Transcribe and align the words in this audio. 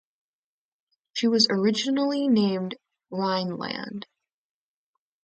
She 1.13 1.27
was 1.27 1.45
originally 1.51 2.27
named 2.27 2.73
"Rheinland". 3.13 4.05